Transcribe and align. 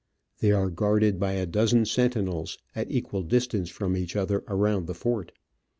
They 0.39 0.51
are 0.51 0.71
guarded 0.71 1.19
by 1.19 1.33
a 1.33 1.45
dozen 1.45 1.85
sentinels, 1.85 2.57
at 2.75 2.89
equal 2.89 3.21
distance 3.21 3.69
from 3.69 3.95
each 3.95 4.15
other 4.15 4.43
around 4.47 4.87
the 4.87 4.95
fort. 4.95 5.31